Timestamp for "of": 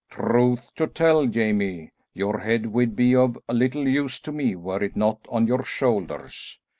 3.15-3.37